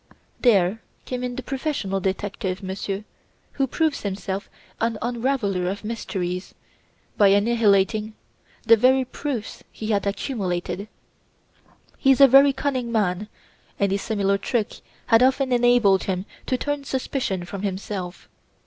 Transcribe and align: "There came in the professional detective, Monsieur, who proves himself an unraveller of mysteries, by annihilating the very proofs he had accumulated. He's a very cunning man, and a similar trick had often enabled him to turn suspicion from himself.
"There 0.41 0.81
came 1.05 1.23
in 1.23 1.35
the 1.35 1.43
professional 1.43 1.99
detective, 1.99 2.63
Monsieur, 2.63 3.03
who 3.51 3.67
proves 3.67 4.01
himself 4.01 4.49
an 4.79 4.97
unraveller 4.99 5.69
of 5.69 5.83
mysteries, 5.83 6.55
by 7.17 7.27
annihilating 7.27 8.15
the 8.63 8.77
very 8.77 9.05
proofs 9.05 9.63
he 9.71 9.89
had 9.91 10.07
accumulated. 10.07 10.87
He's 11.99 12.19
a 12.19 12.27
very 12.27 12.51
cunning 12.51 12.91
man, 12.91 13.27
and 13.79 13.93
a 13.93 13.97
similar 13.99 14.39
trick 14.39 14.79
had 15.05 15.21
often 15.21 15.51
enabled 15.51 16.05
him 16.05 16.25
to 16.47 16.57
turn 16.57 16.83
suspicion 16.83 17.45
from 17.45 17.61
himself. 17.61 18.27